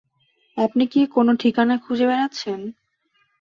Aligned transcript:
আপনি 0.57 0.83
কি 0.87 1.01
কোনো 1.07 1.31
ঠিকানা 1.35 1.75
খুঁজে 1.77 2.05
বেড়াচ্ছেন? 2.07 2.59